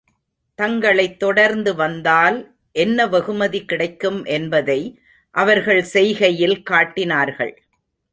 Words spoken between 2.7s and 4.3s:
என்ன வெகுமதி கிடைக்கும்